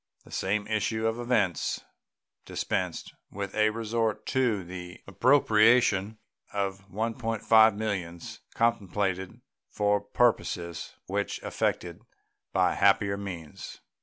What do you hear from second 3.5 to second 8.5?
a resort to the appropriation of $1.5 millions,